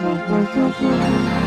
我。 0.00 1.37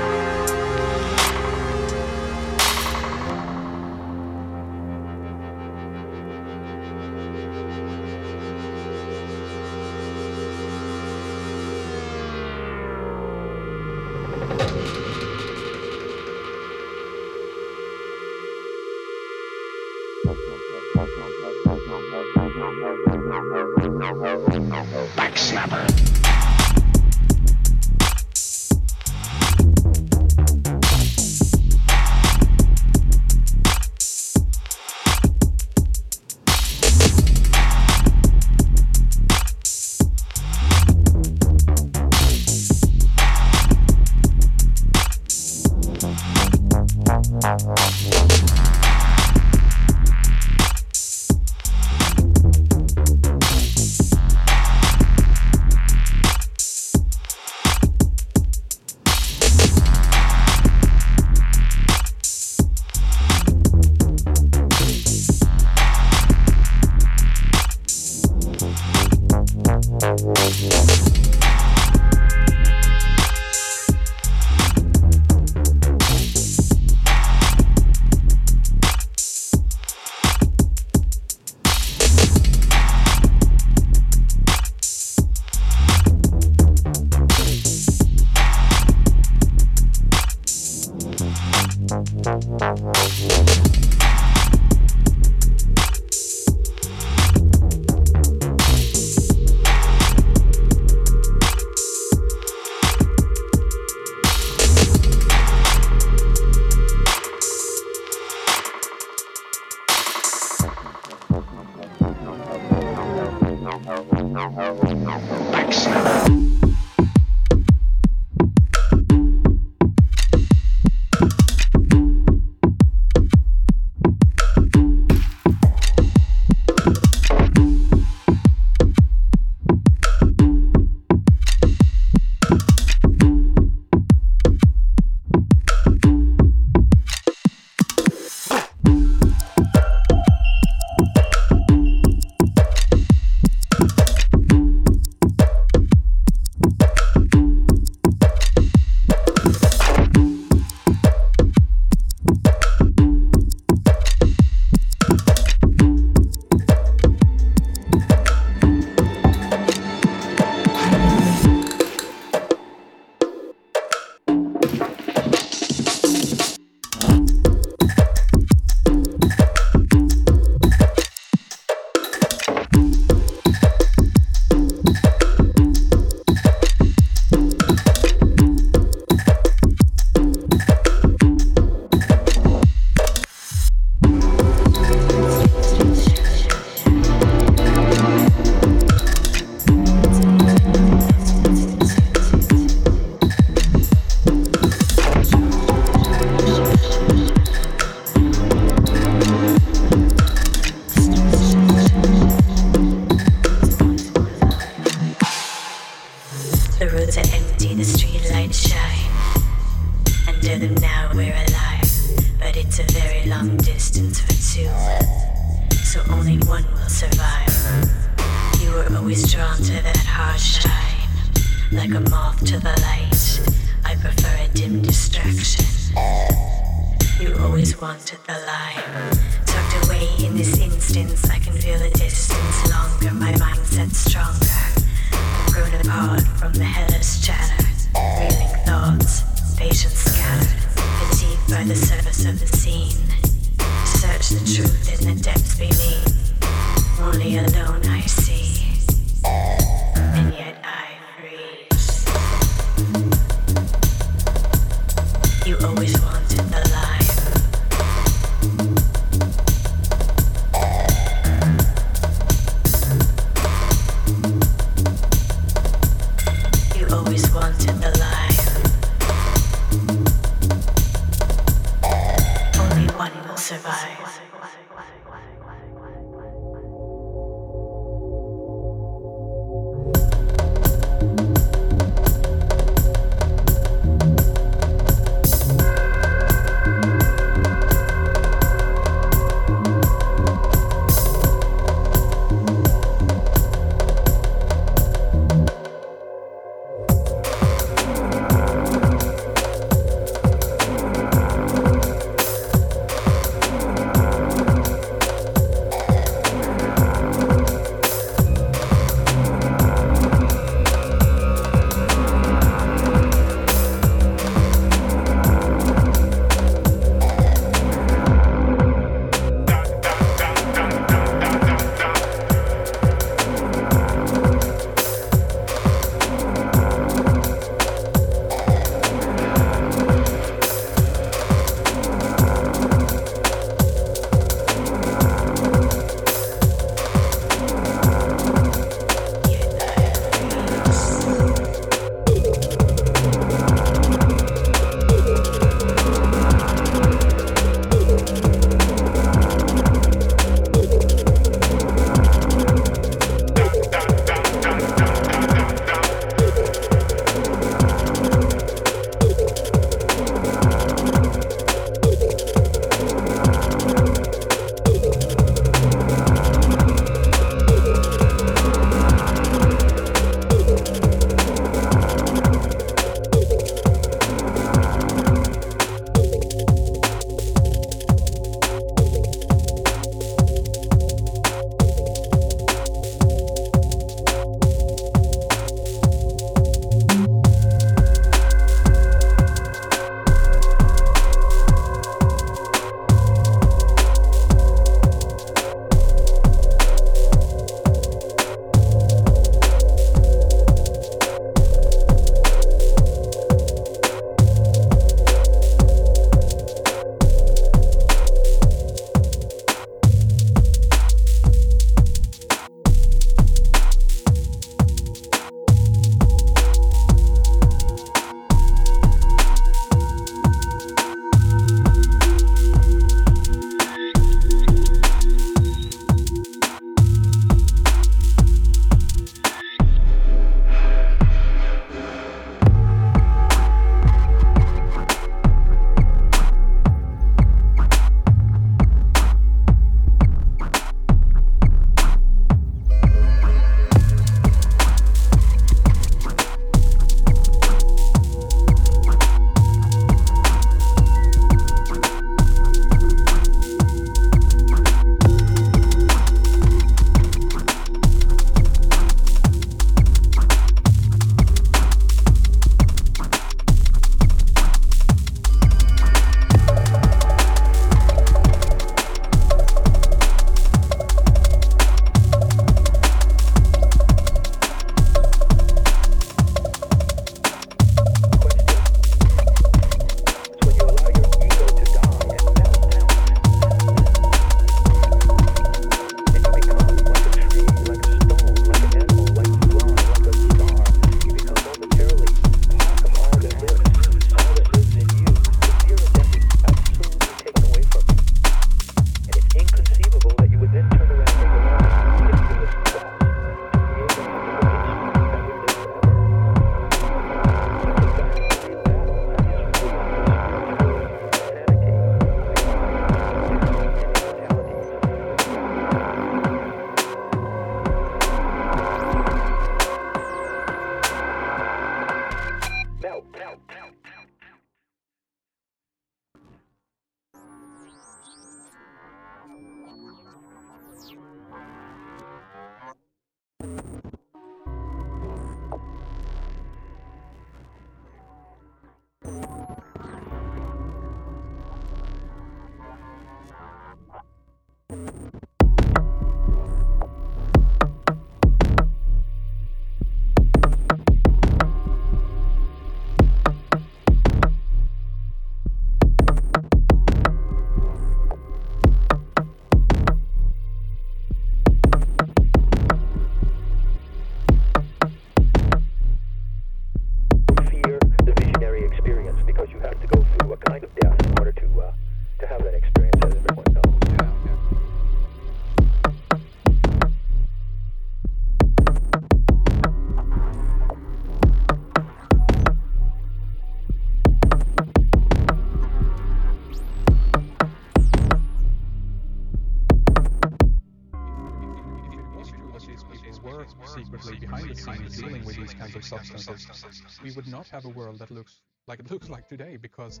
Substances, 595.88 596.82
we 597.02 597.10
would 597.12 597.26
not 597.28 597.48
have 597.48 597.64
a 597.64 597.68
world 597.68 597.98
that 597.98 598.10
looks 598.10 598.40
like 598.66 598.80
it 598.80 598.90
looks 598.94 599.08
like 599.08 599.28
today 599.28 599.56
because 599.56 600.00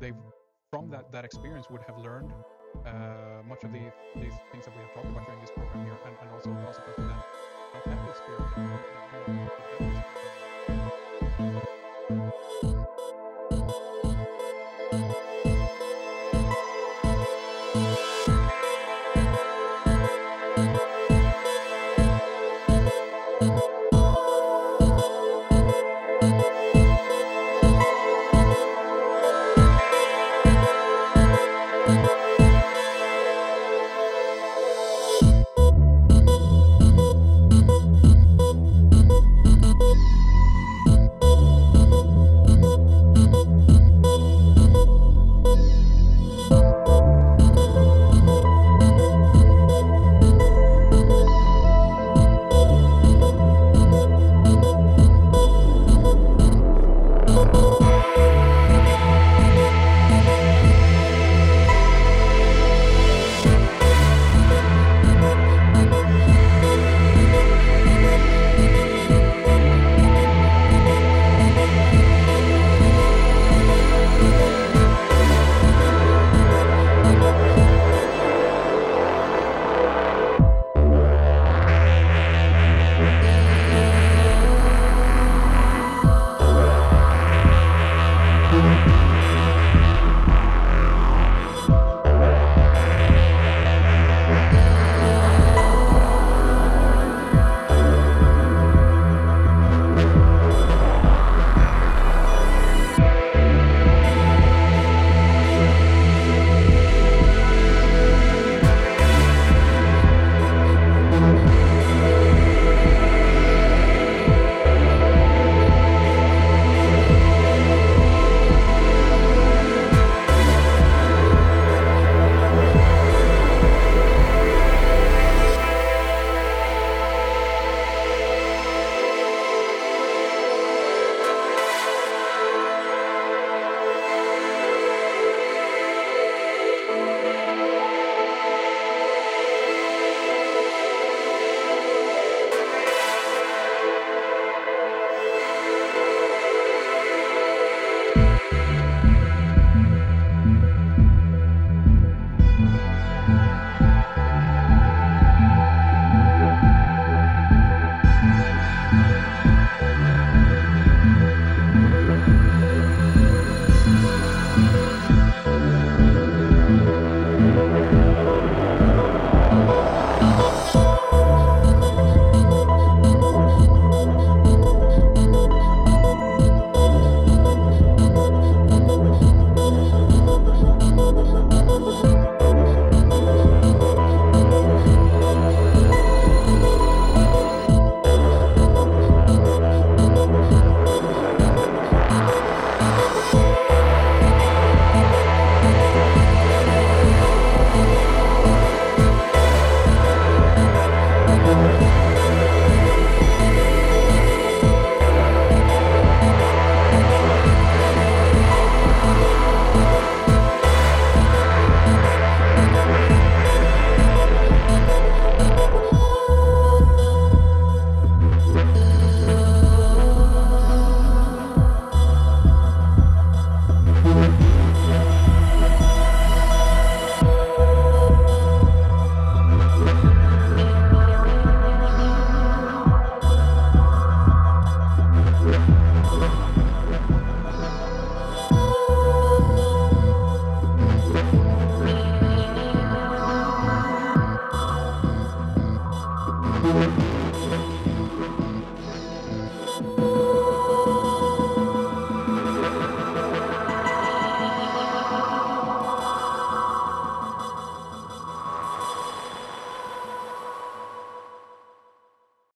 they, 0.00 0.12
from 0.70 0.90
that, 0.90 1.12
that 1.12 1.24
experience, 1.24 1.66
would 1.70 1.82
have 1.82 1.98
learned 1.98 2.32
uh, 2.86 3.42
much 3.48 3.64
of 3.64 3.72
the, 3.72 3.80
these 4.16 4.34
things 4.52 4.64
that 4.64 4.74
we 4.76 4.82
have 4.82 4.92
talked 4.94 5.06
about 5.06 5.24
during 5.26 5.40
this 5.40 5.50
program 5.56 5.84
here, 5.84 5.98
and, 6.04 6.14
and 6.22 6.30
also 6.30 6.50
consequently 6.64 7.04
not 7.06 7.82
have 7.86 8.04
the 8.04 8.10
experience. 8.10 9.57